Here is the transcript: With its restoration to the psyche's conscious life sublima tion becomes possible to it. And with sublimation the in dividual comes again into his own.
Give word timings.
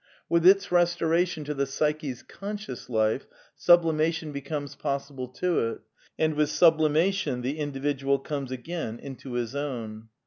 With 0.27 0.47
its 0.47 0.71
restoration 0.71 1.43
to 1.43 1.53
the 1.53 1.67
psyche's 1.67 2.23
conscious 2.23 2.89
life 2.89 3.27
sublima 3.55 4.11
tion 4.11 4.31
becomes 4.31 4.73
possible 4.73 5.27
to 5.27 5.59
it. 5.59 5.81
And 6.17 6.33
with 6.33 6.49
sublimation 6.49 7.43
the 7.43 7.59
in 7.59 7.71
dividual 7.71 8.17
comes 8.17 8.49
again 8.51 8.97
into 8.97 9.33
his 9.33 9.55
own. 9.55 10.09